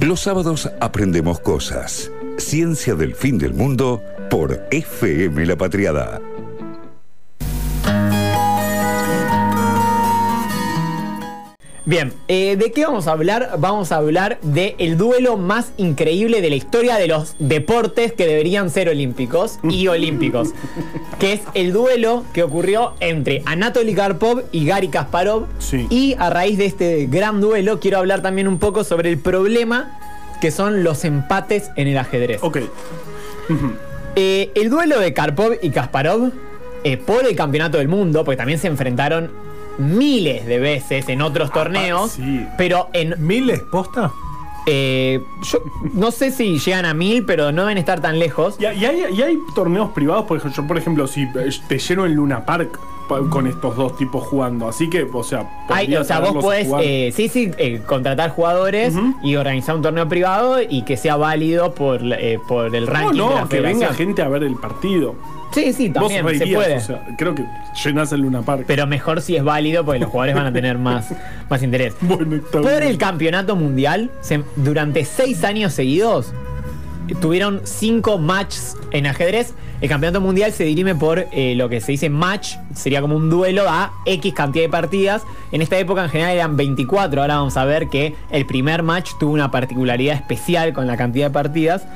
[0.00, 2.10] Los sábados aprendemos cosas.
[2.36, 6.20] Ciencia del fin del mundo por FM La Patriada.
[11.86, 13.58] Bien, eh, ¿de qué vamos a hablar?
[13.60, 18.26] Vamos a hablar del el duelo más increíble de la historia de los deportes que
[18.26, 20.48] deberían ser olímpicos y olímpicos.
[21.20, 25.46] que es el duelo que ocurrió entre Anatoly Karpov y Gary Kasparov.
[25.60, 25.86] Sí.
[25.88, 29.96] Y a raíz de este gran duelo quiero hablar también un poco sobre el problema
[30.40, 32.42] que son los empates en el ajedrez.
[32.42, 32.58] Ok.
[34.16, 36.32] Eh, el duelo de Karpov y Kasparov
[36.82, 39.45] eh, por el campeonato del mundo, porque también se enfrentaron
[39.78, 42.46] miles de veces en otros torneos, sí.
[42.58, 44.12] pero en ¿Miles posta?
[44.68, 45.58] eh, yo
[45.94, 48.56] no sé si llegan a mil, pero no deben estar tan lejos.
[48.58, 51.78] Y, y hay, y hay torneos privados, por ejemplo, yo, por ejemplo, si eh, te
[51.78, 52.76] lleno en Luna Park
[53.08, 54.66] pa- con estos dos tipos jugando.
[54.68, 59.36] Así que, o sea, o sea, vos podés, eh, sí, sí, eh, contratar jugadores y
[59.36, 63.18] organizar un torneo privado y que sea válido por, eh, por el No, ranking de
[63.34, 65.14] la no, que venga gente a ver el partido.
[65.56, 66.76] Sí, sí, Vos también se reirías, puede.
[66.76, 67.44] o sea, creo que
[67.84, 68.64] llenás el Luna Park.
[68.66, 71.12] pero mejor si es válido porque los jugadores van a tener más,
[71.50, 71.94] más interés.
[72.00, 72.82] bueno, Por bien.
[72.82, 76.32] el campeonato mundial, se- durante seis años seguidos,
[77.20, 79.54] tuvieron cinco matches en ajedrez.
[79.80, 83.28] El campeonato mundial se dirime por eh, lo que se dice match, sería como un
[83.28, 85.22] duelo a X cantidad de partidas.
[85.52, 89.10] En esta época en general eran 24, ahora vamos a ver que el primer match
[89.20, 91.86] tuvo una particularidad especial con la cantidad de partidas.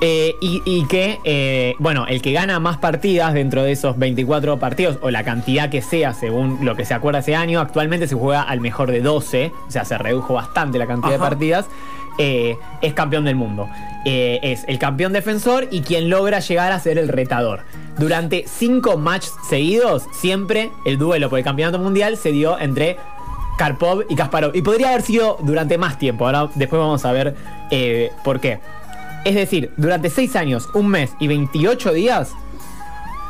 [0.00, 4.58] Eh, y, y que, eh, bueno, el que gana más partidas dentro de esos 24
[4.58, 8.14] partidos, o la cantidad que sea según lo que se acuerda ese año, actualmente se
[8.14, 11.66] juega al mejor de 12, o sea, se redujo bastante la cantidad de partidas,
[12.16, 13.68] eh, es campeón del mundo.
[14.04, 17.64] Es el campeón defensor y quien logra llegar a ser el retador.
[17.98, 22.96] Durante cinco matches seguidos, siempre el duelo por el campeonato mundial se dio entre
[23.58, 24.56] Karpov y Kasparov.
[24.56, 26.24] Y podría haber sido durante más tiempo.
[26.24, 27.34] Ahora después vamos a ver
[28.24, 28.60] por qué.
[29.24, 32.32] Es decir, durante 6 años, un mes y 28 días,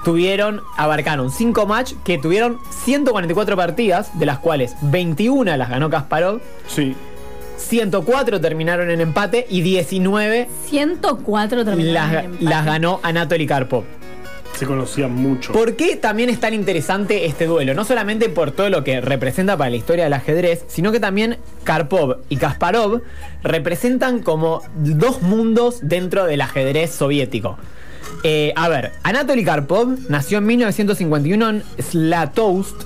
[0.04, 6.40] tuvieron, abarcaron 5 matches que tuvieron 144 partidas, de las cuales 21 las ganó Kasparov,
[6.66, 6.94] Sí.
[7.56, 12.44] 104 terminaron en empate y 19 104 terminaron las, en empate.
[12.44, 13.82] las ganó Anatoly Karpov.
[14.56, 15.52] Se conocían mucho.
[15.52, 17.74] ¿Por qué también es tan interesante este duelo?
[17.74, 21.38] No solamente por todo lo que representa para la historia del ajedrez, sino que también
[21.62, 23.02] Karpov y Kasparov
[23.42, 27.56] representan como dos mundos dentro del ajedrez soviético.
[28.24, 32.82] Eh, a ver, Anatoly Karpov nació en 1951 en Slatoust,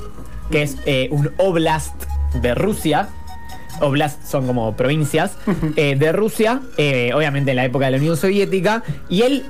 [0.51, 1.95] que es eh, un oblast
[2.41, 3.09] de Rusia.
[3.81, 5.37] Oblast son como provincias
[5.77, 6.61] eh, de Rusia,
[7.15, 8.83] obviamente en la época de la Unión Soviética.
[9.09, 9.45] Y él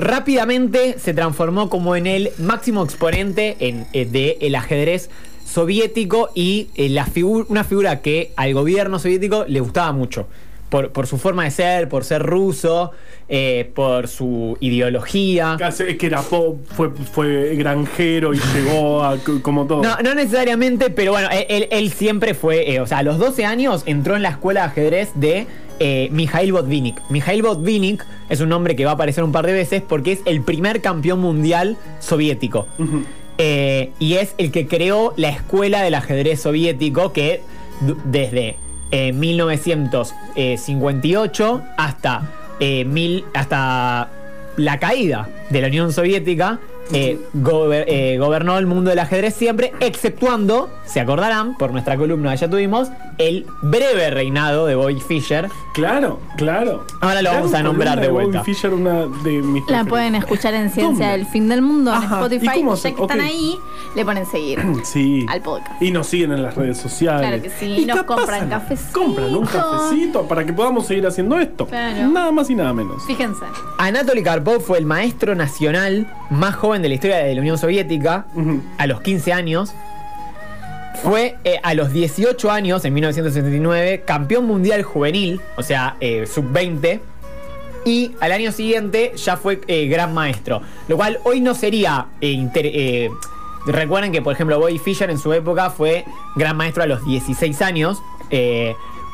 [0.00, 4.04] rápidamente se transformó como en el máximo exponente en, eh,
[4.40, 5.10] del ajedrez
[5.44, 10.26] soviético y eh, la figu- una figura que al gobierno soviético le gustaba mucho.
[10.68, 12.90] Por, por su forma de ser, por ser ruso,
[13.30, 15.56] eh, por su ideología.
[15.66, 19.82] Es que era pop, fue, fue granjero y llegó a como todo.
[19.82, 23.16] No, no necesariamente, pero bueno, él, él- él siempre fue, eh, o sea, a los
[23.18, 25.46] 12 años entró en la escuela de ajedrez de
[25.80, 27.00] eh, Mikhail Botvinnik.
[27.08, 30.20] Mikhail Botvinnik es un nombre que va a aparecer un par de veces porque es
[30.24, 32.66] el primer campeón mundial soviético.
[33.38, 37.42] Eh, y es el que creó la escuela del ajedrez soviético que
[38.04, 38.56] desde
[38.90, 42.22] eh, 1958 hasta,
[42.58, 44.08] eh, mil, hasta
[44.56, 46.58] la caída de la Unión Soviética
[46.92, 52.30] eh, gober- eh, gobernó el mundo del ajedrez siempre, exceptuando, se acordarán, por nuestra columna
[52.32, 52.88] que ya tuvimos,
[53.18, 55.48] el breve reinado de Bobby Fischer.
[55.74, 56.84] Claro, claro.
[57.00, 58.44] Ahora lo vamos a nombrar de Bobby vuelta.
[58.44, 61.18] Fischer, una de mis La pueden escuchar en Ciencia ¿Dónde?
[61.18, 62.46] del Fin del Mundo en Spotify.
[62.54, 63.26] ¿y cómo Ya que están Ok.
[63.26, 63.58] ahí,
[63.94, 65.26] le ponen seguir Sí.
[65.28, 65.80] al podcast.
[65.82, 67.26] Y nos siguen en las redes sociales.
[67.28, 68.92] Claro que sí, y nos compran cafecito.
[69.00, 71.66] Compran un cafecito para que podamos seguir haciendo esto.
[71.66, 72.08] Claro.
[72.08, 73.04] Nada más y nada menos.
[73.06, 73.44] Fíjense.
[73.78, 78.26] Anatoly Karpov fue el maestro nacional más joven de la historia de la Unión Soviética,
[78.78, 79.74] a los 15 años.
[81.02, 87.00] Fue eh, a los 18 años, en 1979, campeón mundial juvenil, o sea, eh, sub-20.
[87.84, 90.60] Y al año siguiente ya fue eh, gran maestro.
[90.88, 92.06] Lo cual hoy no sería.
[92.20, 93.10] inter-
[93.66, 96.04] recuerden que, por ejemplo, Bobby Fischer en su época fue
[96.36, 97.98] gran maestro a los 16 años.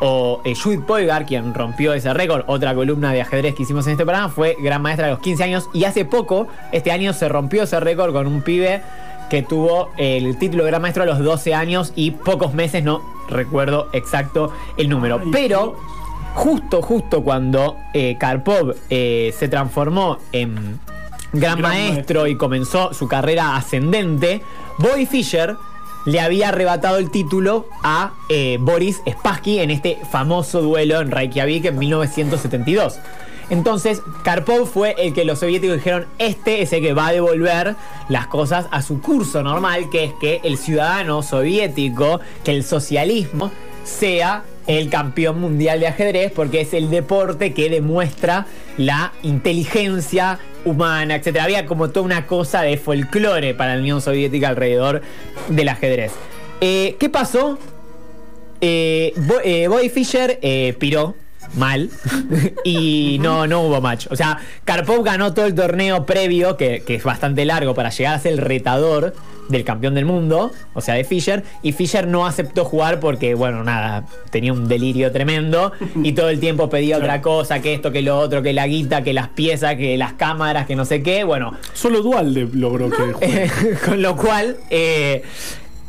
[0.01, 3.87] Eh, o eh, Judith Polgar, quien rompió ese récord, otra columna de ajedrez que hicimos
[3.87, 5.69] en este programa, fue gran maestra a los 15 años.
[5.73, 8.83] Y hace poco, este año, se rompió ese récord con un pibe
[9.31, 13.03] que tuvo el título de gran maestro a los 12 años y pocos meses, no
[13.29, 15.21] recuerdo exacto el número.
[15.33, 15.77] Pero
[16.35, 20.79] justo, justo cuando eh, Karpov eh, se transformó en
[21.33, 22.27] gran, Gran maestro, maestro.
[22.27, 24.43] y comenzó su carrera ascendente,
[24.79, 25.57] Bobby Fischer
[26.05, 31.65] le había arrebatado el título a eh, Boris Spassky en este famoso duelo en Reykjavik
[31.67, 33.01] en 1972.
[33.51, 37.77] Entonces, Karpov fue el que los soviéticos dijeron, este es el que va a devolver
[38.09, 43.51] las cosas a su curso normal, que es que el ciudadano soviético, que el socialismo
[43.85, 48.47] sea el campeón mundial de ajedrez, porque es el deporte que demuestra
[48.79, 51.39] la inteligencia humana, etc.
[51.41, 55.03] Había como toda una cosa de folclore para la Unión Soviética alrededor
[55.49, 56.13] del ajedrez.
[56.61, 57.59] Eh, ¿Qué pasó?
[58.61, 59.13] Eh,
[59.45, 61.15] eh, Bobby Fischer eh, piró
[61.55, 61.91] mal
[62.65, 64.07] y no, no hubo match.
[64.11, 68.15] O sea, Karpov ganó todo el torneo previo, que, que es bastante largo, para llegar
[68.15, 69.15] a ser el retador
[69.49, 73.65] del campeón del mundo, o sea, de Fischer, y Fischer no aceptó jugar porque, bueno,
[73.65, 78.03] nada, tenía un delirio tremendo y todo el tiempo pedía otra cosa, que esto, que
[78.03, 81.25] lo otro, que la guita, que las piezas, que las cámaras, que no sé qué,
[81.25, 83.51] bueno, Solo Dualde logró que juegue.
[83.85, 85.23] con lo cual, eh,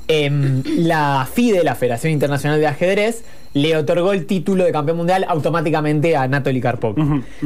[0.07, 3.23] em, la FIDE, la Federación Internacional de Ajedrez,
[3.55, 6.95] le otorgó el título de campeón mundial automáticamente a Anatoly Karpov.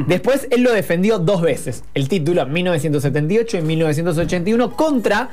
[0.08, 5.30] Después él lo defendió dos veces, el título en 1978 y 1981 contra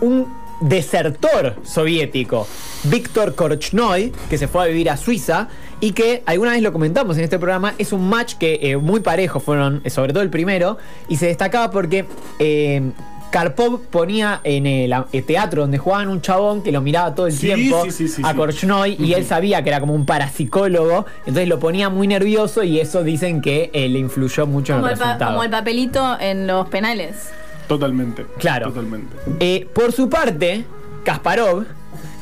[0.00, 0.26] un
[0.60, 2.46] desertor soviético,
[2.84, 5.48] Víctor Korchnoi, que se fue a vivir a Suiza
[5.80, 9.00] y que alguna vez lo comentamos en este programa, es un match que eh, muy
[9.00, 10.78] parejo fueron, eh, sobre todo el primero,
[11.08, 12.06] y se destacaba porque
[12.38, 12.90] eh,
[13.30, 14.94] Karpov ponía en el
[15.26, 18.22] teatro donde jugaban un chabón que lo miraba todo el Sí, tiempo sí, sí, sí,
[18.24, 18.36] a sí.
[18.36, 22.80] Korchnoi y él sabía que era como un parapsicólogo, entonces lo ponía muy nervioso y
[22.80, 25.32] eso dicen que eh, le influyó mucho en el el, resultado.
[25.32, 27.30] como el papelito en los penales.
[27.68, 28.26] Totalmente.
[28.38, 28.68] Claro.
[28.68, 29.16] Totalmente.
[29.40, 30.64] Eh, por su parte,
[31.04, 31.64] Kasparov,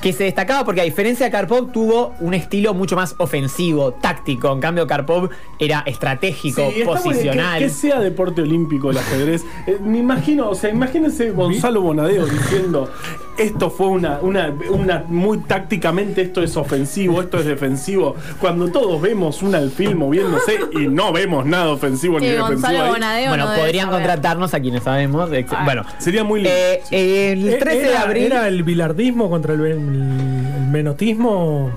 [0.01, 4.53] que se destacaba porque a diferencia de Karpov tuvo un estilo mucho más ofensivo, táctico.
[4.53, 7.59] En cambio, Karpov era estratégico, Sí, posicional.
[7.59, 9.45] Que, que sea deporte olímpico el ajedrez.
[9.67, 12.91] Eh, me imagino, o sea, imagínense Gonzalo Bonadeo diciendo
[13.37, 18.15] esto fue una, una, una muy tácticamente, esto es ofensivo, esto es defensivo.
[18.41, 22.69] Cuando todos vemos un alfil moviéndose y no vemos nada ofensivo ni defensivo.
[23.03, 25.31] Ahí, bueno, no podrían contratarnos a quienes sabemos.
[25.51, 25.63] Ah.
[25.65, 26.55] Bueno, Sería muy lindo.
[26.57, 28.23] eh, eh, el 13 de era, abril.
[28.25, 31.71] ¿Era el bilardismo contra el, el- el menotismo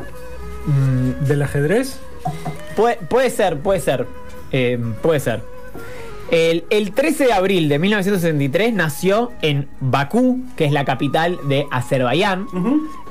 [0.65, 1.99] mm, del ajedrez?
[2.75, 4.05] Puede, puede ser, puede ser.
[4.51, 5.41] Eh, puede ser.
[6.29, 11.65] El, el 13 de abril de 1963 nació en Bakú, que es la capital de
[11.71, 12.47] Azerbaiyán,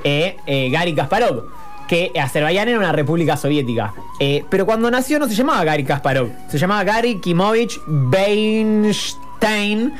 [0.03, 1.45] eh, eh, Gary Kasparov.
[1.87, 3.93] Que Azerbaiyán era una república soviética.
[4.19, 7.79] Eh, pero cuando nació no se llamaba Gary Kasparov, se llamaba Gary Kimovich
[8.11, 9.93] Weinstein.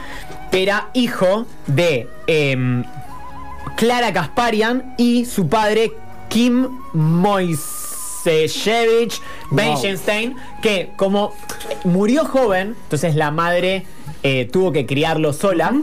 [0.52, 2.84] Era hijo de em,
[3.78, 5.94] Clara Kasparian y su padre
[6.30, 6.68] Kim
[8.32, 9.22] Moiseshevich
[9.52, 11.34] Weinstein, que como
[11.84, 13.86] murió joven, entonces la madre
[14.24, 15.74] eh, tuvo que criarlo sola.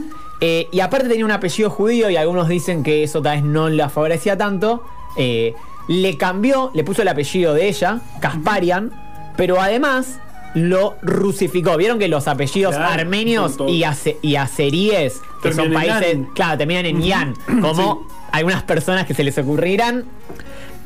[0.41, 3.69] eh, y aparte tenía un apellido judío y algunos dicen que eso tal vez no
[3.69, 4.83] la favorecía tanto.
[5.17, 5.53] eh,
[5.87, 8.91] le cambió, le puso el apellido de ella, Kasparian,
[9.37, 10.19] pero además
[10.55, 11.77] lo rusificó.
[11.77, 13.83] Vieron que los apellidos Claro, armenios y,
[14.23, 19.23] y azeríes, que son Terminan países, claro, terminan en yan, como algunas personas que se
[19.23, 20.05] les ocurrirán.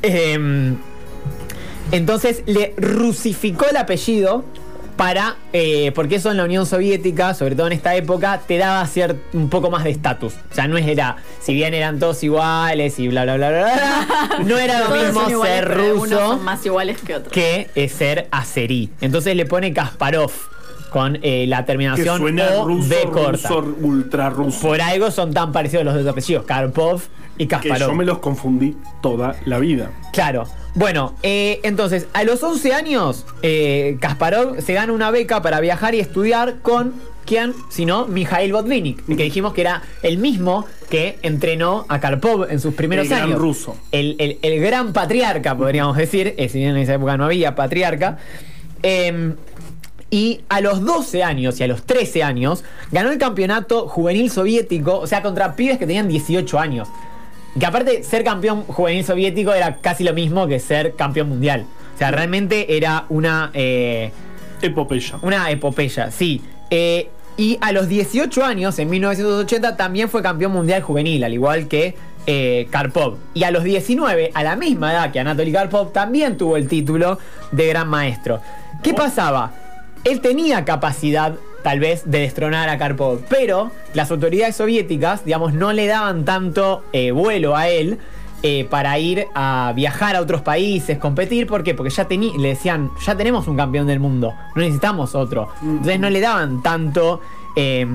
[0.01, 0.75] Em,
[1.91, 4.43] entonces le rusificó el apellido
[4.97, 5.37] para.
[5.53, 9.15] eh, porque eso en la Unión Soviética, sobre todo en esta época, te daba cier-
[9.33, 10.33] un poco más de estatus.
[10.51, 11.15] O sea, no era.
[11.41, 15.29] Si bien eran todos iguales y bla, bla, bla, bla, bla, no era lo mismo
[15.29, 17.31] iguales, ser ruso son más iguales que otros.
[17.33, 18.89] que eh, ser azerí.
[19.01, 20.31] Entonces le pone Kasparov
[20.89, 23.47] con eh, la que terminación suena O ruso, de corta.
[23.49, 24.59] ruso, ultra ruso.
[24.67, 27.01] Por algo son tan parecidos los dos apellidos, Karpov
[27.39, 29.89] y que yo me los confundí toda la vida.
[30.13, 30.45] Claro.
[30.75, 35.95] Bueno, eh, entonces, a los 11 años, eh, Kasparov se gana una beca para viajar
[35.95, 36.93] y estudiar con,
[37.25, 37.53] ¿quién?
[37.69, 42.75] Sino Mikhail Botvinnik, que dijimos que era el mismo que entrenó a Karpov en sus
[42.75, 43.39] primeros El gran años.
[43.39, 43.75] ruso.
[43.91, 47.55] El, el- el gran patriarca, podríamos decir, eh, si bien en esa época no había
[47.55, 48.17] patriarca.
[48.83, 49.35] Em,
[50.11, 54.97] y a los 12 años y a los 13 años ganó el campeonato juvenil soviético,
[54.99, 56.87] o sea, contra pibes que tenían 18 años.
[57.57, 61.65] Que aparte, ser campeón juvenil soviético era casi lo mismo que ser campeón mundial.
[61.95, 64.11] O sea, realmente era una, eh,
[64.61, 65.17] Epopeya.
[65.21, 66.41] una epopeya, sí.
[66.69, 71.67] Eh, y a los 18 años, en 1980, también fue campeón mundial juvenil, al igual
[71.67, 71.95] que
[72.27, 73.17] eh, Karpov.
[73.33, 77.17] Y a los 19, a la misma edad que Anatoly Karpov, también tuvo el título
[77.51, 78.41] de gran maestro.
[78.83, 79.53] ¿Qué pasaba?
[80.03, 85.73] Él tenía capacidad, tal vez, de destronar a Karpov, pero las autoridades soviéticas, digamos, no
[85.73, 87.97] le daban tanto eh, vuelo a él.
[88.41, 91.73] eh, para ir a viajar a otros países, competir, ¿por qué?
[91.75, 95.49] Porque ya le decían, ya tenemos un campeón del mundo, no necesitamos otro.
[95.61, 97.19] Entonces no le daban tanto,
[97.57, 97.85] eh,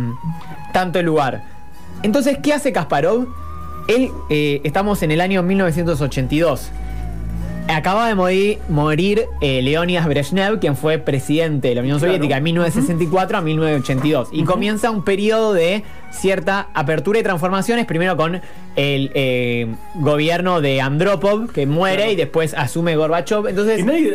[0.75, 1.45] tanto lugar.
[2.03, 3.27] Entonces, ¿qué hace Kasparov?
[3.89, 6.71] Él, eh, estamos en el año 1982.
[7.69, 12.13] Acaba de morir, morir eh, Leonidas Brezhnev, quien fue presidente de la Unión Claro.
[12.13, 14.29] Soviética de 1964 a 1982.
[14.33, 15.83] Y comienza un periodo de
[16.21, 18.41] cierta apertura y transformaciones, primero con
[18.77, 22.13] el eh, gobierno de Andropov, que muere, Claro.
[22.13, 23.47] y después asume Gorbachev.
[23.47, 24.15] Entonces, Y nadie,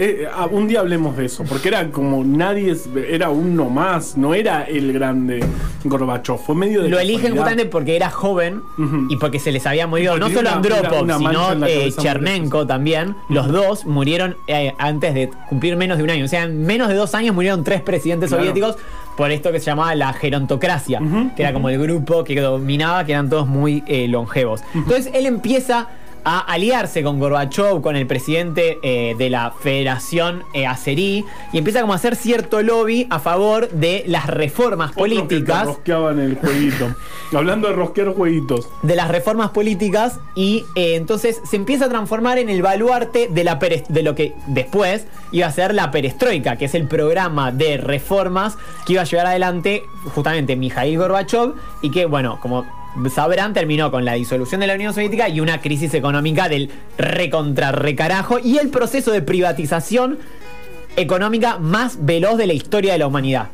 [0.00, 2.74] eh, ah, un día hablemos de eso, porque era como nadie,
[3.10, 5.44] era uno más, no era el grande
[5.84, 8.62] Gorbachev, fue medio de lo eligen justamente porque era joven
[9.10, 11.92] y porque se les había morido no solo una- Andropov, una- una mancha sino eh,
[11.92, 13.14] Chernenko también.
[13.28, 16.24] Los dos murieron eh, antes de cumplir menos de un año.
[16.24, 18.42] O sea, en menos de dos años murieron tres presidentes Claro.
[18.44, 18.76] soviéticos
[19.18, 21.00] por esto que se llamaba la gerontocracia,
[21.34, 24.62] que era como el grupo que dominaba, que eran todos muy eh, longevos.
[24.72, 25.88] Entonces él empieza
[26.24, 31.80] a aliarse con Gorbachev, con el presidente eh, de la Federación eh, Azerí, y empieza
[31.80, 35.66] como a hacer cierto lobby a favor de las reformas que políticas.
[35.66, 36.94] rosqueaban el jueguito.
[37.34, 38.68] Hablando de rosquear jueguitos.
[38.82, 43.44] de las reformas políticas y eh, entonces se empieza a transformar en el baluarte de,
[43.44, 43.58] la
[43.88, 48.56] de lo que después iba a ser la perestroika, que es el programa de reformas
[48.86, 49.84] que iba a llevar adelante
[50.14, 52.64] justamente Mikhail Gorbachev y que, bueno, como
[53.12, 57.72] sabrán, terminó con la disolución de la Unión Soviética y una crisis económica del recontra
[57.72, 60.18] recarajo y el proceso de privatización
[60.96, 63.48] económica más veloz de la historia de la humanidad.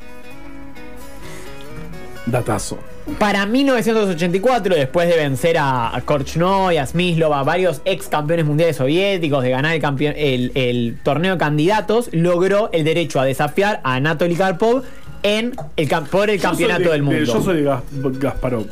[2.27, 2.79] Datazo.
[3.19, 9.43] Para 1984, después de vencer a, Korchnoi, a Smyslov, a varios ex campeones mundiales soviéticos,
[9.43, 9.75] de ganar
[10.17, 14.85] el- el torneo de candidatos, logró el derecho a desafiar a Anatoly Karpov
[15.25, 17.19] en el, por el Yo campeonato de- del mundo.
[17.21, 17.83] de- yo soy de Gas-
[18.21, 18.67] Gasparov.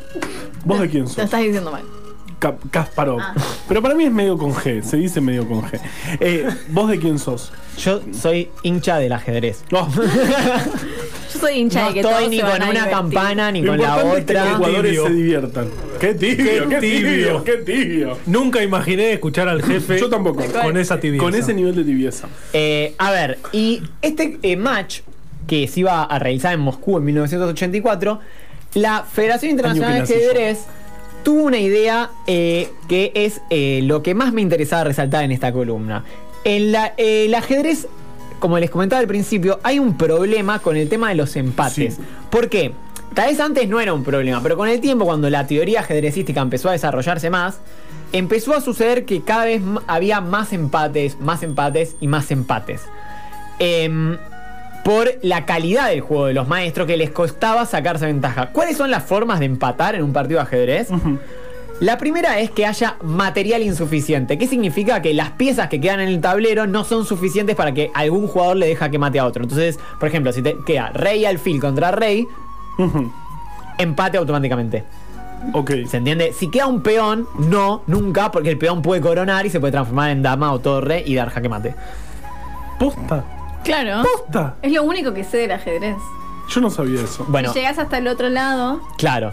[0.64, 1.18] ¿Vos de quién Lo sos?
[1.25, 1.82] estás diciendo mal.
[2.38, 3.21] Ka- Kasparov.
[3.21, 3.35] Ah.
[3.68, 5.80] Pero para mí es medio con G, se dice medio con G.
[6.21, 7.52] Eh, ¿Vos de quién sos?
[7.78, 9.64] Yo soy hincha del ajedrez.
[9.71, 9.88] No.
[11.32, 13.73] Yo soy hincha No de que estoy todos ni se con una campana ni Lo
[13.73, 14.54] con la es que los otra.
[14.56, 15.68] jugadores se diviertan.
[16.00, 16.68] ¡Qué tibio!
[16.68, 17.44] ¡Qué tibio.
[17.44, 18.18] ¡Qué tibio!
[18.26, 20.44] Nunca imaginé escuchar al jefe Yo tampoco.
[20.62, 21.25] con esa tibieza.
[21.25, 22.28] Con ese nivel de tibieza.
[22.52, 25.00] Eh, a ver, y este eh, match
[25.46, 28.20] que se iba a realizar en Moscú en 1984,
[28.75, 30.14] la Federación Internacional de.
[30.14, 30.58] Ajedrez
[31.22, 35.52] tuvo una idea eh, que es eh, lo que más me interesaba resaltar en esta
[35.52, 36.04] columna.
[36.44, 37.87] En la- eh, el ajedrez,
[38.40, 41.94] como les comentaba al principio, hay un problema con el tema de los empates.
[41.94, 42.02] Sí.
[42.30, 42.72] ¿Por qué?
[43.14, 46.40] Tal vez antes no era un problema, pero con el tiempo, cuando la teoría ajedrecística
[46.40, 47.58] empezó a desarrollarse más,
[48.12, 52.80] empezó a suceder que cada vez había más empates, más empates y más empates.
[54.84, 58.50] Por la calidad del juego de los maestros que les costaba sacarse ventaja.
[58.52, 60.88] ¿Cuáles son las formas de empatar en un partido de ajedrez?
[61.82, 64.38] La primera es que haya material insuficiente.
[64.38, 65.02] ¿Qué significa?
[65.02, 68.56] Que las piezas que quedan en el tablero no son suficientes para que algún jugador
[68.56, 69.42] le deja que mate a otro.
[69.42, 72.26] Entonces, por ejemplo, si te queda rey alfil contra rey,
[73.78, 74.84] empate automáticamente.
[75.52, 75.72] Ok.
[75.88, 76.32] ¿Se entiende?
[76.32, 80.10] Si queda un peón, no, nunca, porque el peón puede coronar y se puede transformar
[80.10, 81.74] en dama o torre y dar jaque mate.
[82.78, 83.24] ¿Posta?
[83.64, 84.02] Claro.
[84.02, 84.54] ¿Posta?
[84.62, 85.97] Es lo único que sé del ajedrez.
[86.49, 87.25] Yo no sabía eso.
[87.28, 89.33] Bueno, Si llegas hasta el otro lado, claro.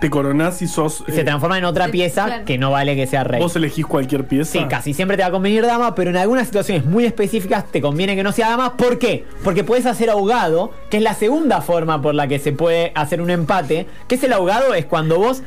[0.00, 1.04] Te coronás y sos.
[1.06, 2.44] Se eh, transforma en otra Sí, pieza claro.
[2.44, 3.40] que no vale que sea rey.
[3.40, 4.50] ¿Vos elegís cualquier pieza?
[4.50, 7.80] Sí, casi siempre te va a convenir dama, pero en algunas situaciones muy específicas te
[7.80, 8.76] conviene que no sea dama.
[8.76, 9.24] ¿Por qué?
[9.44, 13.22] Porque puedes hacer ahogado, que es la segunda forma por la que se puede hacer
[13.22, 13.86] un empate.
[14.08, 14.74] Que es el ahogado?
[14.74, 15.44] Es cuando vos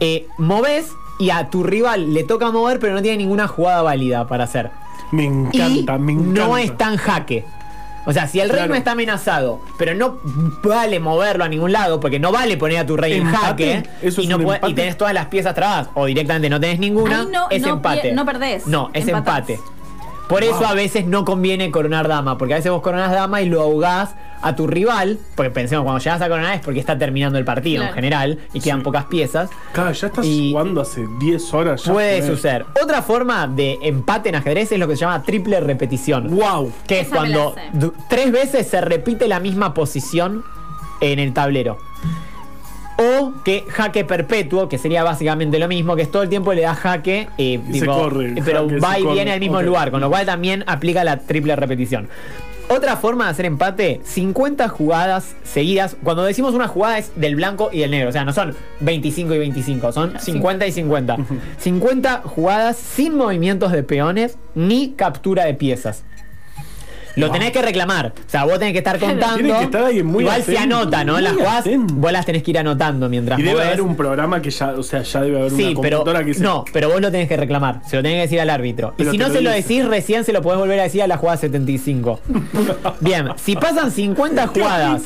[0.00, 0.88] eh, movés
[1.20, 4.70] y a tu rival le toca mover, pero no tiene ninguna jugada válida para hacer.
[5.12, 6.46] Me encanta, y me encanta.
[6.46, 7.44] no está en jaque.
[8.08, 8.70] O sea, si el rey Claro.
[8.70, 10.18] no está amenazado, pero no
[10.64, 14.22] vale moverlo a ningún lado, porque no vale poner a tu rey en jaque ¿Eso
[14.22, 17.48] y, no puede- y tenés todas las piezas trabadas, o directamente no tenés ninguna, no-
[17.50, 18.08] es no empate.
[18.10, 19.40] pie- no perdés, No, es empatás.
[19.50, 19.60] empate.
[20.28, 23.48] Por eso a veces no conviene coronar dama, porque a veces vos coronás dama y
[23.48, 27.38] lo ahogás a tu rival, porque pensemos, cuando llegas a coronar es porque está terminando
[27.38, 28.84] el partido en general y quedan Sí.
[28.84, 29.50] pocas piezas.
[29.72, 31.82] Claro, ya estás Y- jugando hace 10 horas.
[31.84, 32.66] Ya Puede suceder.
[32.82, 36.28] Otra forma de empate en ajedrez es lo que se llama triple repetición.
[36.36, 36.72] ¡Wow!
[36.86, 37.54] Que es Esa cuando
[38.08, 40.44] tres veces se repite la misma posición
[41.00, 41.78] en el tablero.
[42.98, 46.62] O que jaque perpetuo, que sería básicamente lo mismo, que es todo el tiempo le
[46.62, 49.14] da jaque, eh, Y se tipo, corre, pero jaque, va se y corre.
[49.14, 52.08] viene al mismo lugar, con lo cual también aplica la triple repetición.
[52.70, 55.96] Otra forma de hacer empate, 50 jugadas seguidas.
[56.02, 59.32] Cuando decimos una jugada es del blanco y del negro, o sea, no son 25
[59.34, 61.16] y 25, son 50 y 50.
[61.56, 66.04] 50 jugadas sin movimientos de peones ni captura de piezas.
[67.18, 68.12] Lo tenés que reclamar.
[68.26, 69.36] O sea, vos tenés que estar contando.
[69.36, 71.12] Tiene que estar alguien muy Igual se atento, anota, ¿no?
[71.14, 71.94] muy Las jugás, atento.
[71.94, 74.82] vos las tenés que ir anotando mientras Y debe haber un programa que ya, o
[74.82, 77.28] sea, ya debe haber Sí, una pero computadora que se- no, pero vos lo tenés
[77.28, 77.80] que reclamar.
[77.88, 78.94] Se lo tenés que decir al árbitro.
[78.96, 81.02] Pero y si no lo se lo decís recién, se lo podés volver a decir
[81.02, 82.20] a la jugada 75.
[83.00, 85.02] Bien, si pasan 50 Qué jugadas,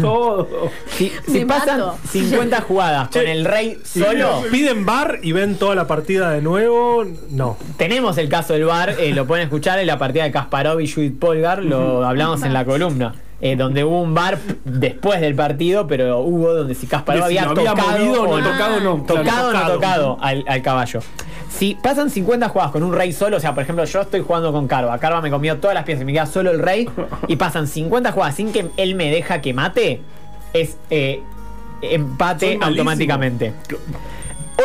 [0.00, 0.48] todo.
[0.96, 1.98] si, si pasan mato.
[2.12, 6.30] 50 jugadas con Che, el rey Si solo, piden bar y ven toda la partida
[6.30, 7.56] de nuevo, no.
[7.76, 10.90] tenemos el caso del VAR, eh, lo pueden escuchar en la partida de Kasparov y
[10.90, 11.18] Judith
[11.70, 13.14] Lo hablamos en la columna.
[13.40, 17.44] eh, donde hubo un VAR después del partido, pero hubo donde si Kasparov si había
[17.44, 19.04] lo había tocado movido, o no tocado, no.
[19.06, 21.00] tocado Claro, o no tocado al, al caballo.
[21.48, 24.52] Si pasan 50 jugadas con un rey solo, o sea, por ejemplo, yo estoy jugando
[24.52, 26.88] con Carva, Carva me comió todas las piezas y me queda solo el rey,
[27.26, 30.02] y pasan 50 jugadas sin que él me deja que mate,
[30.52, 31.22] es eh,
[31.80, 33.54] empate automáticamente.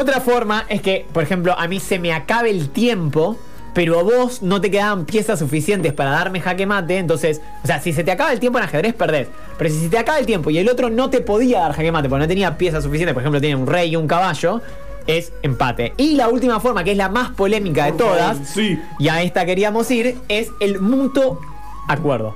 [0.02, 3.38] Otra forma es que, por ejemplo, a mí se me acabe el tiempo,
[3.74, 6.98] pero a vos no te quedaban piezas suficientes para darme jaque mate.
[6.98, 9.28] Entonces, o sea, si se te acaba el tiempo en ajedrez, perdés.
[9.58, 11.92] Pero si se te acaba el tiempo y el otro no te podía dar jaque
[11.92, 14.62] mate porque no tenía piezas suficientes, por ejemplo, tiene un rey y un caballo,
[15.08, 15.94] es empate.
[15.98, 18.80] Y la última forma, que es la más polémica de todas, sí.
[19.00, 21.40] y a esta queríamos ir, es el mutuo
[21.88, 22.36] acuerdo.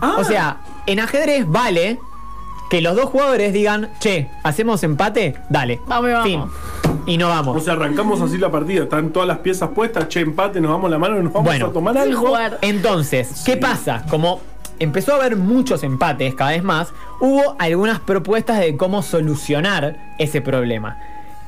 [0.00, 0.16] Ah.
[0.18, 1.98] O sea, en ajedrez vale
[2.74, 5.36] que los dos jugadores digan, che, ¿hacemos empate?
[5.48, 5.78] Dale.
[5.86, 6.50] Vamos y vamos.
[6.82, 7.02] Fin.
[7.06, 7.56] Y no vamos.
[7.56, 10.90] O sea, arrancamos así la partida, están todas las piezas puestas, che, empate, nos damos
[10.90, 11.66] la mano y nos vamos Bueno.
[11.66, 12.26] a tomar algo.
[12.26, 12.58] jugar.
[12.62, 13.58] Entonces, ¿qué Sí.
[13.60, 14.04] pasa?
[14.10, 14.40] Como
[14.80, 16.88] empezó a haber muchos empates cada vez más,
[17.20, 20.98] hubo algunas propuestas de cómo solucionar ese problema.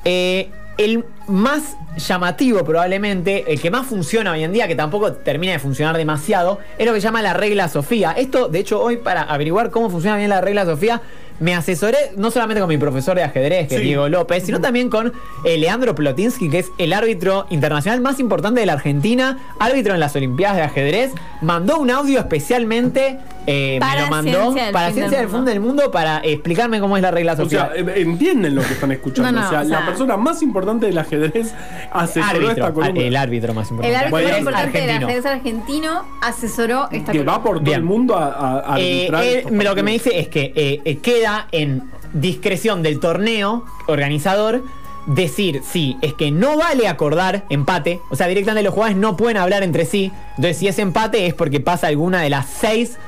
[0.05, 5.53] Eh, el más llamativo probablemente, el que más funciona hoy en día, que tampoco termina
[5.53, 8.13] de funcionar demasiado, es lo que se llama la regla Sofía.
[8.13, 11.01] Esto, de hecho, hoy para averiguar cómo funciona bien la regla Sofía,
[11.41, 13.81] me asesoré no solamente con mi profesor de ajedrez, que es.
[13.83, 15.13] Diego López, sino también con
[15.45, 20.01] eh, Leandro Plotinsky, que es el árbitro internacional más importante de la Argentina, árbitro en
[20.01, 21.13] las Olimpiadas de ajedrez.
[21.43, 25.27] Mandó un audio especialmente, eh, me Para lo mandó Ciencia del para Fin Ciencia del
[25.29, 27.71] del Fin del Mundo para explicarme cómo es la regla O Sofía.
[27.75, 29.31] sea, eh, entienden lo que están escuchando.
[29.33, 31.53] No, no, o, sea, o sea- la persona más importante del ajedrez
[31.93, 33.01] asesoró esta columna.
[33.01, 33.89] el árbitro más importante.
[33.89, 35.07] El árbitro Bueno, más es importante del argentino.
[35.09, 37.77] ajedrez argentino asesoró esta que va por todo Bien.
[37.81, 41.49] el mundo a, Eh, arbitrar me- lo que me dice es que eh, eh, queda
[41.51, 44.63] en discreción del torneo organizador
[45.07, 49.37] decir si es que no vale acordar empate, o sea, directamente los jugadores no pueden
[49.37, 52.99] hablar entre sí, entonces si es empate es porque pasa alguna de las seis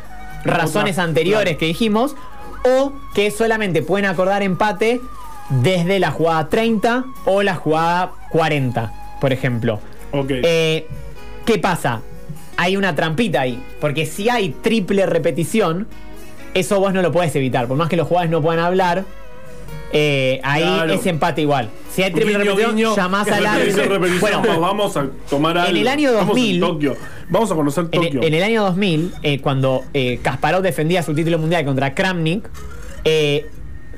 [0.44, 1.58] razones Otra, anteriores claro.
[1.58, 2.16] que dijimos,
[2.64, 5.00] o que solamente pueden acordar empate
[5.48, 9.80] desde la jugada 30 o la jugada 40, por ejemplo.
[10.12, 10.30] Ok.
[10.30, 10.86] Eh,
[11.44, 12.02] ¿Qué pasa?
[12.56, 13.62] Hay una trampita ahí.
[13.80, 15.86] Porque si hay triple repetición,
[16.54, 17.66] eso vos no lo puedes evitar.
[17.68, 19.04] Por más que los jugadores no puedan hablar,
[19.92, 20.92] eh, ahí Claro.
[20.92, 21.70] es empate igual.
[21.90, 23.98] Si hay triple Guiño, repetición, guiño, llamás al árbitro.
[24.20, 25.76] Bueno, vamos a tomar algo.
[25.78, 26.96] el año Vamos 2000 Tokio.
[27.30, 28.22] Vamos a conocer en, Tokio.
[28.22, 32.48] en el año 2000, eh, cuando eh, Kasparov defendía su título mundial contra Kramnik,
[33.04, 33.46] eh,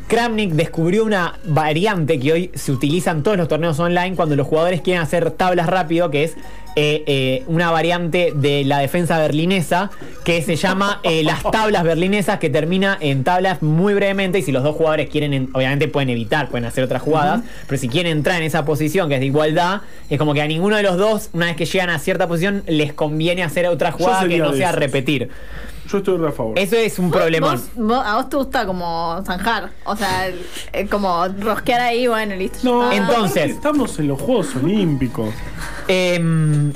[0.07, 4.47] Kramnik descubrió una variante que hoy se utiliza en todos los torneos online cuando los
[4.47, 6.37] jugadores quieren hacer tablas rápido, que es
[6.77, 9.91] eh, eh, una variante de la defensa berlinesa
[10.25, 14.53] que se llama eh, las tablas berlinesas, que termina en tablas muy brevemente y si
[14.53, 18.13] los dos jugadores quieren, en- obviamente pueden evitar, pueden hacer otras jugadas, pero si quieren
[18.19, 20.97] entrar en esa posición que es de igualdad, es como que a ninguno de los
[20.97, 24.53] dos, una vez que llegan a cierta posición, les conviene hacer otra jugada que no
[24.59, 25.29] sea repetir.
[25.91, 26.59] Yo estoy re a favor.
[26.59, 27.11] Eso es un
[27.77, 29.71] vos- a vos te gusta como zanjar.
[29.85, 30.29] O sea,
[30.73, 32.59] eh, como rosquear ahí, bueno, listo.
[32.59, 32.97] ya no, está.
[32.97, 35.35] Entonces- aparte estamos en los Juegos Olímpicos.
[35.89, 36.73] Em,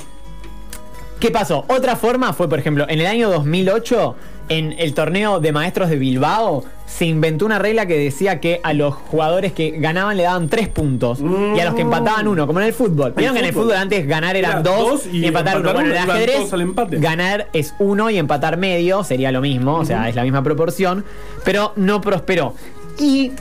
[1.19, 1.63] ¿Qué pasó?
[1.69, 4.15] Otra forma fue, por ejemplo, en el año 2008,
[4.49, 8.73] en el torneo de maestros de Bilbao, se inventó una regla que decía que a
[8.73, 12.59] los jugadores que ganaban le daban 3 puntos y a los que empataban uno, como
[12.59, 13.13] en el fútbol.
[13.15, 13.73] Vieron que en el fútbol.
[13.73, 15.73] antes ganar eran Era 2 dos y, y empatar uno.
[15.73, 19.75] Bueno, en uno, el ajedrez, al ganar es 1 y empatar medio sería lo mismo,
[19.77, 21.03] o sea, es la misma proporción,
[21.43, 22.53] pero no prosperó.
[22.99, 23.31] Y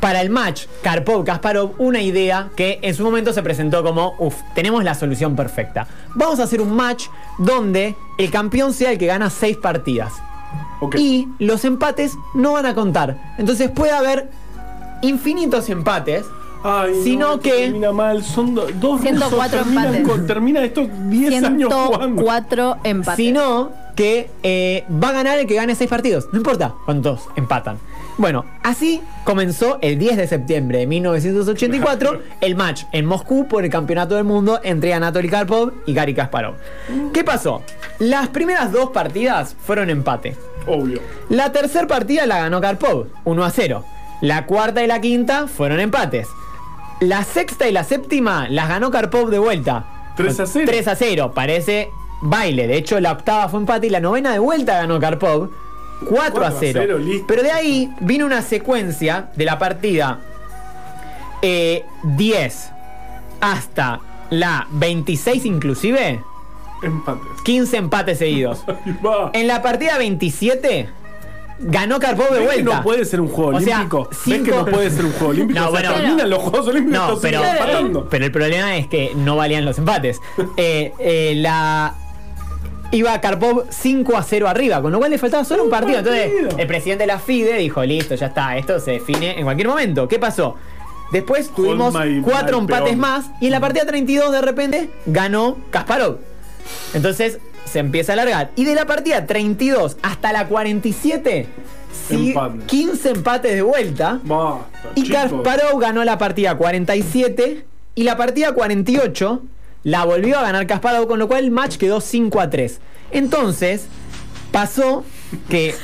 [0.00, 4.84] para el match Karpov-Kasparov una idea que en su momento se presentó como, uff, tenemos
[4.84, 5.86] la solución perfecta.
[6.14, 7.06] Vamos a hacer un match
[7.38, 10.12] donde el campeón sea el que gana 6 partidas.
[10.80, 10.96] Ok.
[10.96, 13.16] Y los empates no van a contar.
[13.38, 14.28] Entonces puede haber
[15.02, 16.24] infinitos empates.
[16.66, 20.08] Ay, sino no, que- Termina mal, son do- dos 104 rusos, terminan empates.
[20.08, 22.22] con- termina esto 10 años jugando.
[22.22, 23.16] 104 empates.
[23.16, 26.26] Sino que eh, va a ganar el que gane 6 partidos.
[26.32, 27.78] No importa cuántos empatan.
[28.16, 33.70] Bueno, así comenzó el 10 de septiembre de 1984 el match en Moscú por el
[33.70, 36.54] campeonato del mundo entre Anatoly Karpov y Gary Kasparov.
[37.12, 37.62] ¿Qué pasó?
[37.98, 40.36] Las primeras dos partidas fueron empate.
[40.66, 41.00] Obvio.
[41.28, 43.84] La tercera partida la ganó Karpov, 1 a 0.
[44.20, 46.28] La cuarta y la quinta fueron empates.
[47.00, 49.86] La sexta y la séptima las ganó Karpov de vuelta.
[50.16, 50.66] 3 a 0.
[50.70, 51.32] 3 a 0.
[51.34, 51.90] Parece
[52.22, 52.68] baile.
[52.68, 55.50] De hecho, la octava fue empate y la novena de vuelta ganó Karpov
[56.08, 56.80] 4 a 0.
[56.82, 57.24] 0, listo.
[57.26, 60.20] Pero de ahí vino una secuencia de la partida
[61.42, 62.70] eh, 10
[63.40, 66.20] hasta la 26 inclusive,
[66.82, 67.42] Empates.
[67.44, 68.64] 15 empates seguidos.
[69.32, 70.88] En la partida 27
[71.60, 72.76] ganó Karpov de ¿Ves que vuelta.
[72.78, 74.08] no puede ser un juego O sea, olímpico?
[74.10, 75.60] ¿Ves cinco- que no puede ser un juego olímpico?
[75.60, 75.94] No, O sea, bueno.
[76.04, 80.20] terminan los Juegos Olímpicos No, pero, pero el problema es que no valían los empates.
[80.56, 81.94] Eh, eh, la
[82.90, 85.98] iba Karpov 5 a 0 arriba, con lo cual le faltaba solo un, Un partido.
[85.98, 89.68] Entonces, el presidente de la FIDE dijo, listo, ya está, esto se define en cualquier
[89.68, 90.06] momento.
[90.08, 90.56] ¿Qué pasó?
[91.12, 92.98] Después tuvimos my- cuatro my empates peón.
[93.00, 96.18] más y en la partida 32 de repente ganó Kasparov.
[96.94, 98.50] Entonces se empieza a alargar.
[98.56, 101.46] Y de la partida 32 hasta la 47,
[102.08, 102.64] sigue Empate.
[102.66, 104.18] 15 empates de vuelta.
[104.24, 105.20] Basta, Y chicos.
[105.42, 107.64] Kasparov ganó la partida 47
[107.96, 109.42] y la partida 48
[109.84, 112.80] la volvió a ganar Kasparov, con lo cual el match quedó 5 a 3.
[113.12, 113.86] Entonces,
[114.50, 115.04] pasó
[115.48, 115.74] que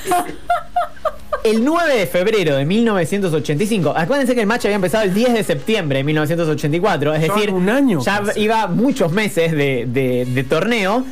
[1.44, 5.44] el 9 de febrero de 1985, acuérdense que el match había empezado el 10 de
[5.44, 8.40] septiembre de 1984, es decir, un año ya casi.
[8.40, 11.04] iba muchos meses de, de- de torneo.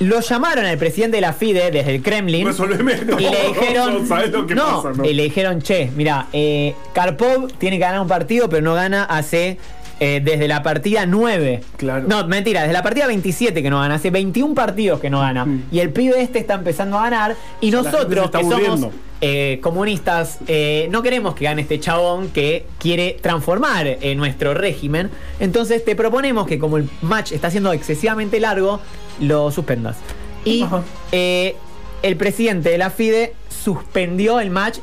[0.00, 2.48] Lo llamaron al presidente de la FIDE desde el Kremlin.
[2.48, 4.06] Y le dijeron.
[4.08, 5.04] ¿Sabés lo que no, pasa, no?
[5.04, 9.04] y le dijeron, che, mira, eh, Karpov tiene que ganar un partido, pero no gana
[9.04, 9.56] hace.
[10.00, 11.60] Eh, desde la partida 9.
[11.76, 12.06] Claro.
[12.08, 13.94] No, mentira, desde la partida 27 que no gana.
[13.94, 15.44] Hace 21 partidos que no gana.
[15.44, 15.64] Mm.
[15.70, 17.36] Y el pibe este está empezando a ganar.
[17.60, 18.88] Y nosotros, que somos
[19.26, 25.10] eh, comunistas, eh, no queremos que gane este chabón que quiere transformar eh, nuestro régimen.
[25.40, 28.80] Entonces te proponemos que como el match está siendo excesivamente largo,
[29.20, 29.96] lo suspendas.
[30.44, 30.66] Y
[32.02, 34.80] el presidente de la FIDE suspendió el match.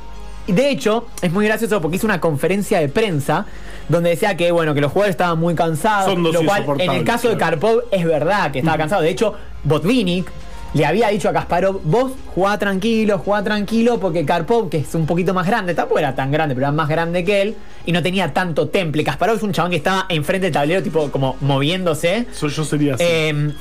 [0.47, 3.45] De hecho, es muy gracioso porque hizo una conferencia de prensa
[3.89, 6.11] donde decía que bueno que los jugadores estaban muy cansados.
[6.11, 7.37] Son dos lo cual, en el caso de.
[7.37, 9.01] Karpov es verdad que estaba cansado.
[9.01, 10.31] De hecho, Botvinnik
[10.73, 15.05] le había dicho a Kasparov, vos jugá tranquilo, jugá tranquilo, porque Karpov, que es un
[15.05, 18.01] poquito más grande, tampoco era tan grande, pero era más grande que él, y no
[18.01, 19.03] tenía tanto temple.
[19.03, 22.25] Kasparov es un chabón que estaba enfrente del tablero, tipo como moviéndose.
[22.31, 23.03] Eso yo sería así.
[23.05, 23.53] Eh,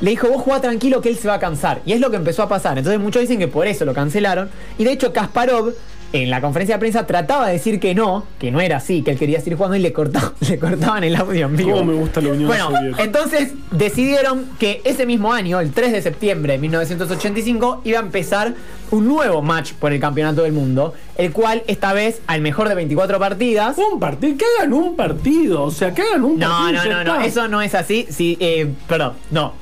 [0.00, 1.80] le dijo, vos jugá tranquilo que él se va a cansar.
[1.86, 2.78] Y es lo que empezó a pasar.
[2.78, 4.50] Entonces muchos dicen que por eso lo cancelaron.
[4.76, 5.72] Y de hecho Kasparov
[6.12, 9.10] en la conferencia de prensa trataba de decir que no, que no era así, que
[9.10, 11.72] él quería seguir jugando y le, corta- le cortaban el audio en vivo.
[11.72, 13.02] ¿Cómo me gusta la Unión Bueno, Soviética?
[13.04, 18.54] entonces decidieron que ese mismo año, el 3 de septiembre de 1985, iba a empezar
[18.90, 22.74] un nuevo match por el campeonato del mundo, el cual esta vez al mejor de
[22.74, 23.76] 24 partidas.
[23.76, 26.84] Un partido, que hagan un partido, o sea, que hagan un No, partido.
[26.84, 28.06] no, no, no, eso no es así.
[28.10, 29.52] Sí, eh, perdón, no,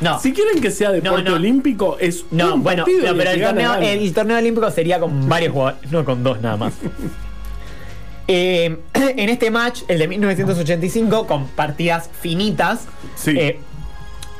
[0.00, 0.18] no.
[0.20, 1.36] Si quieren que sea deporte No, no.
[1.36, 3.12] olímpico, es No, un bueno, partido.
[3.12, 3.92] no, pero el torneo, gane.
[3.92, 6.74] el torneo olímpico sería con varios jugadores, no con dos nada más.
[8.28, 13.30] Eh, en este match, el de 1985, con partidas finitas, Sí.
[13.38, 13.60] eh,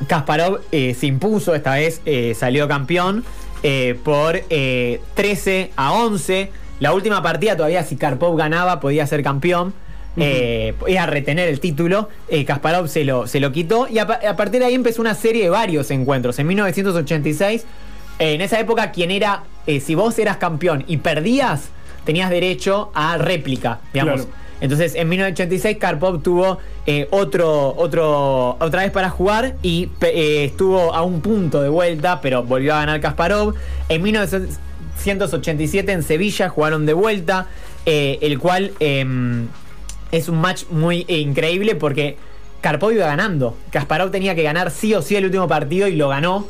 [0.07, 2.01] Kasparov eh, se impuso, esta vez
[2.37, 3.23] salió campeón
[4.03, 6.51] por eh, 13 a 11.
[6.79, 9.73] La última partida todavía si Karpov ganaba podía ser campeón.
[10.19, 12.09] Eh, podía retener el título.
[12.29, 15.01] Eh, Kasparov se lo, se lo quitó y a, pa- a partir de ahí empezó
[15.01, 16.37] una serie de varios encuentros.
[16.39, 17.65] En 1986,
[18.19, 21.69] eh, en esa época, quien era, eh, si vos eras campeón y perdías,
[22.05, 24.21] tenías derecho a réplica, digamos.
[24.25, 24.47] Claro.
[24.59, 30.95] Entonces, en 1986 Karpov tuvo eh, otro, otro, otra vez para jugar y eh, estuvo
[30.95, 33.53] a un punto de vuelta, pero volvió a ganar Kasparov.
[33.87, 37.47] En 1987 en Sevilla jugaron de vuelta,
[37.85, 39.47] eh, el cual em,
[40.11, 42.17] es un match muy eh, increíble porque
[42.61, 43.55] Karpov iba ganando.
[43.71, 46.47] Kasparov tenía que ganar sí o sí el último partido y lo ganó.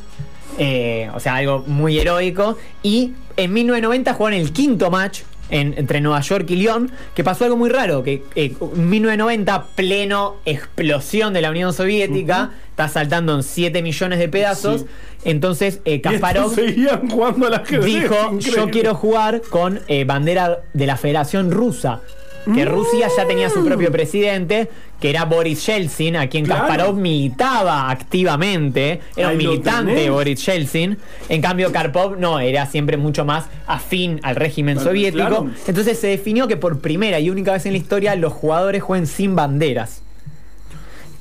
[0.58, 2.58] Eh, o sea, algo muy heroico.
[2.84, 7.44] Y en 1990 jugaron el quinto match en- entre Nueva York y Lyon, que pasó
[7.46, 13.34] algo muy raro, que eh, en 1990, pleno explosión de la Unión Soviética, está saltando
[13.36, 14.82] en 7 millones de pedazos.
[14.82, 14.88] Sí.
[15.26, 17.86] Entonces, eh, Kasparov seguían jugando a la ajedrez.
[17.86, 18.52] dijo, increíble.
[18.56, 22.02] yo quiero jugar con eh, bandera de la Federación Rusa.
[22.46, 22.70] Que Mm.
[22.70, 24.70] Rusia ya tenía su propio presidente,
[25.02, 26.66] que era Boris Yeltsin, a quien Claro.
[26.68, 29.02] Kasparov militaba activamente.
[29.18, 30.10] Era un Ahí militante.
[30.10, 30.98] Boris Yeltsin.
[31.28, 35.28] En cambio, Karpov no, era siempre mucho más afín al régimen Claro, soviético.
[35.28, 35.50] claro.
[35.68, 39.08] Entonces se definió que por primera y única vez en la historia los jugadores jueguen
[39.08, 40.02] sin banderas.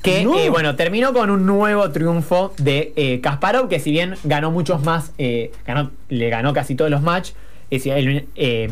[0.01, 0.37] Que, No.
[0.37, 4.81] eh, bueno, terminó con un nuevo triunfo de eh, Kasparov, que si bien ganó muchos
[4.83, 7.35] más, eh, ganó, le ganó casi todos los matches,
[7.69, 8.69] es decir, el, eh,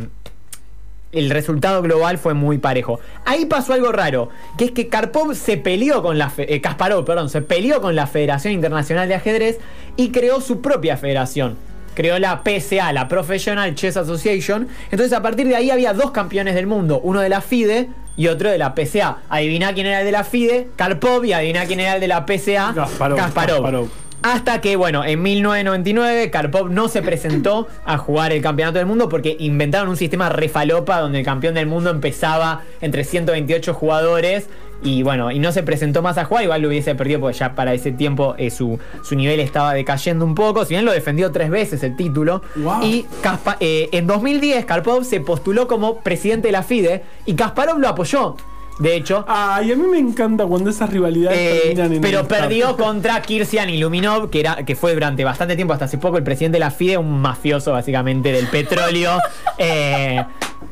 [1.16, 3.00] el resultado global fue muy parejo.
[3.26, 7.30] Ahí pasó algo raro, que es que Karpov se peleó con la eh, Kasparov, perdón,
[7.30, 9.60] se peleó con la Federación Internacional de Ajedrez
[9.96, 11.58] y creó su propia federación.
[11.94, 14.68] Creó la PSA, la Professional Chess Association.
[14.92, 18.28] Entonces, a partir de ahí había dos campeones del mundo, uno de la FIDE y
[18.28, 19.20] otro de la PSA.
[19.30, 22.26] Adivina quién era el de la FIDE, Karpov, y adivina quién era el de la
[22.26, 23.62] PSA, Kasparov, Kasparov.
[23.62, 24.05] Kasparov.
[24.28, 29.08] Hasta que, bueno, en 1999 Karpov no se presentó a jugar el campeonato del mundo
[29.08, 34.50] porque inventaron un sistema refalopa donde el campeón del mundo empezaba entre 128 jugadores
[34.82, 37.54] y bueno, y no se presentó más a jugar, igual lo hubiese perdido porque ya
[37.54, 41.32] para ese tiempo eh, su, su nivel estaba decayendo un poco, si bien lo defendió
[41.32, 42.42] tres veces el título.
[42.56, 42.82] Wow.
[42.84, 47.78] Y Kaspa- eh, en 2010 Karpov se postuló como presidente de la FIDE y Kasparov
[47.78, 48.36] lo apoyó.
[48.80, 52.28] De hecho, Ay, a mí me encanta cuando esas rivalidades eh, terminan en pero el
[52.28, 56.24] perdió contra Kirsian Iluminov, que era que fue durante bastante tiempo, hasta hace poco, el
[56.24, 59.18] presidente de la FIDE, un mafioso básicamente del petróleo,
[59.58, 60.24] eh,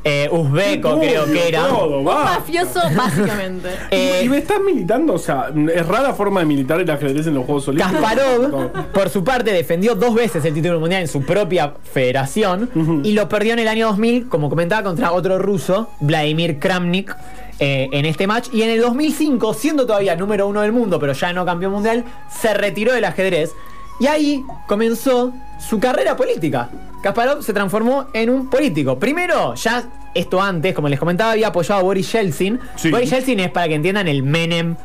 [0.03, 1.67] eh, uzbeco creo que era.
[1.67, 3.69] Todo, Un mafioso, básicamente.
[3.89, 7.35] Eh, y me estás militando, o sea, es rara forma de militar el ajedrez en
[7.35, 8.01] los Juegos Olímpicos.
[8.01, 12.69] Kasparov, por su parte, defendió dos veces el título mundial en su propia federación
[13.03, 17.15] y lo perdió en el año 2000, como comentaba, contra otro ruso, Vladimir Kramnik,
[17.59, 18.49] eh, en este match.
[18.53, 22.03] Y en el 2005, siendo todavía número uno del mundo, pero ya no campeón mundial,
[22.29, 23.51] se retiró del ajedrez.
[23.99, 26.69] Y ahí comenzó su carrera política.
[27.03, 28.97] Kasparov se transformó en un político.
[28.97, 32.59] Primero, ya esto antes, como les comentaba, había apoyado a Boris Yeltsin.
[32.75, 32.89] Sí.
[32.89, 34.75] Boris Yeltsin es, para que entiendan, el Menem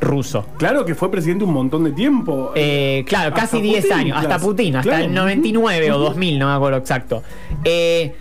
[0.00, 0.44] ruso.
[0.58, 2.52] Claro que fue presidente un montón de tiempo.
[2.54, 4.38] Eh, claro, Hasta casi 10 Putin, años, hasta.
[4.38, 5.04] Putin, hasta Claro.
[5.06, 6.04] el 99 o Ujú.
[6.04, 7.22] 2000, no me acuerdo exacto.
[7.64, 8.14] Eh,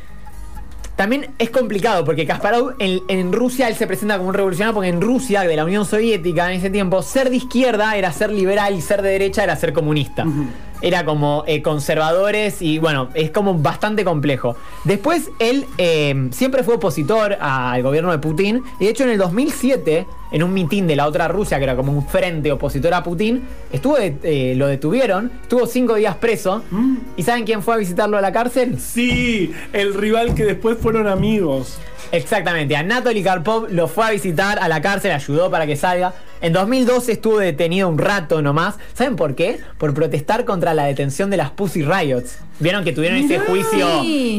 [0.95, 5.01] también es complicado porque Kasparov en, Rusia él se presenta como un revolucionario porque en
[5.01, 8.81] Rusia, de la Unión Soviética en ese tiempo, ser de izquierda era ser liberal y
[8.81, 10.25] ser de derecha era ser comunista.
[10.81, 14.55] Era como eh, conservadores y bueno, es como bastante complejo.
[14.83, 19.17] Después él eh, siempre fue opositor al gobierno de Putin y de hecho en el
[19.17, 23.03] 2007, en un mitin de la otra Rusia, que era como un frente opositor a
[23.03, 26.61] Putin, estuvo de- eh, lo detuvieron, estuvo cinco días preso.
[27.15, 28.79] ¿Y saben quién fue a visitarlo a la cárcel?
[28.79, 31.77] Sí, el rival que después fueron amigos.
[32.11, 36.13] Exactamente, Anatoly Karpov lo fue a visitar a la cárcel, ayudó para que salga.
[36.41, 38.75] En 2012 estuvo detenido un rato nomás.
[38.93, 39.59] ¿Saben por qué?
[39.77, 42.39] Por protestar contra la detención de las Pussy Riots.
[42.59, 43.87] Vieron que tuvieron ese juicio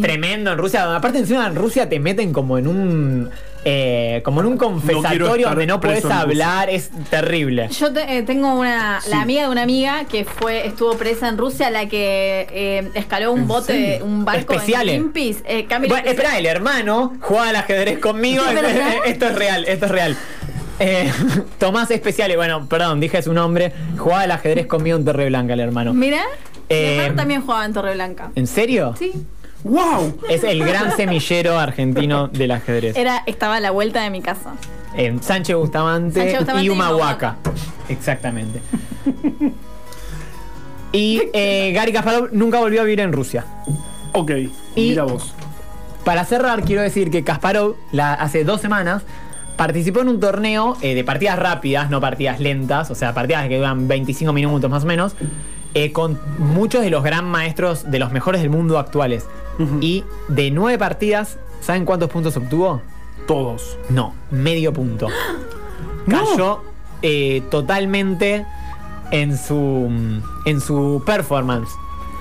[0.00, 0.94] tremendo en Rusia.
[0.94, 3.31] Aparte encima en Rusia te meten como en un
[3.64, 6.71] eh, como en un confesatorio estar donde no puedes hablar.
[6.71, 7.69] Es terrible.
[7.71, 9.11] Yo te- eh, tengo una, Sí.
[9.11, 13.33] la amiga de una amiga que fue, estuvo presa en Rusia, la que eh, escaló
[13.33, 14.95] un ¿En bote, un barco Especiales.
[14.97, 15.42] en Greenpeace.
[15.47, 18.42] Eh, Bueno, espera, el hermano juega al ajedrez conmigo.
[19.07, 20.16] Esto es real, esto es real.
[20.79, 21.11] Eh,
[21.59, 23.73] Tomás Especiales, bueno, perdón, dije su nombre.
[23.97, 25.95] Jugaba al ajedrez conmigo en Torre Blanca, el hermano.
[25.95, 26.19] Mira,
[26.69, 28.31] mi Eh, hermano también jugaba en Torreblanca.
[28.35, 28.95] ¿En serio?
[28.99, 29.12] Sí,
[29.66, 30.16] ¡Wow!
[30.29, 32.96] Es el gran semillero argentino del ajedrez.
[32.96, 34.55] era, estaba a la vuelta de mi casa.
[34.94, 37.37] En Sánchez Bustamante, Sánchez Bustamante y Humahuaca.
[37.88, 38.61] Exactamente.
[40.92, 43.44] y eh, Gary Kasparov nunca volvió a vivir en Rusia.
[44.12, 44.31] Ok,
[44.76, 45.35] Y- mira vos.
[46.05, 49.02] Para cerrar, quiero decir que Kasparov la, hace dos semanas
[49.57, 53.57] participó en un torneo eh, de partidas rápidas, no partidas lentas, o sea, partidas que
[53.57, 55.16] duran 25 minutos más o menos,
[55.77, 59.27] eh, con muchos de los gran maestros de los mejores del mundo actuales.
[59.83, 62.81] Y de nueve partidas, ¿saben cuántos puntos obtuvo?
[63.27, 63.77] Todos.
[63.91, 65.09] No, medio punto.
[66.09, 66.62] Cayó
[67.03, 68.47] eh, totalmente
[69.11, 69.91] en su,
[70.47, 71.69] en su performance.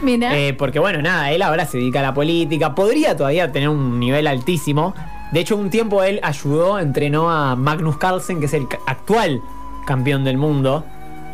[0.01, 2.75] Mira, Eh, porque bueno, nada, él ahora se dedica a la política.
[2.75, 4.93] Podría todavía tener un nivel altísimo.
[5.31, 9.41] De hecho, un tiempo él ayudó, entrenó a Magnus Carlsen, que es el actual
[9.85, 10.83] campeón del mundo.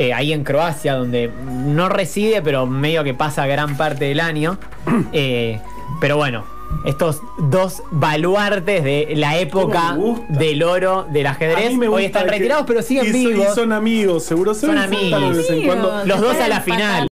[0.02, 4.58] Eh, ahí en Croacia, donde no reside, pero medio que pasa gran parte del año.
[5.14, 5.60] Eh,
[6.00, 6.46] pero bueno,
[6.86, 9.98] estos dos baluartes de la época
[10.30, 13.48] del oro del ajedrez hoy están retirados, pero siguen y, vivos.
[13.52, 15.22] Y son amigos, seguro se Son amigos.
[15.22, 16.06] de vez en cuando.
[16.06, 17.08] Los dos a la final.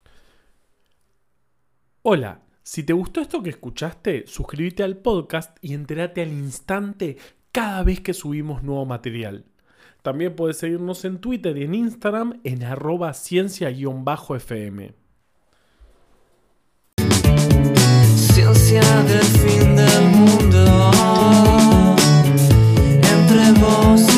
[2.02, 7.18] Hola, si te gustó esto que escuchaste, suscríbete al podcast y entérate al instante
[7.52, 9.46] cada vez que subimos nuevo material.
[10.10, 14.96] También puedes seguirnos en Twitter y en Instagram en arroba ciencia-fm.
[18.16, 20.82] Ciencia del fin del mundo
[23.04, 24.09] entre vos.